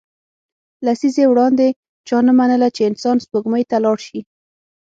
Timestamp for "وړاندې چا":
1.29-2.17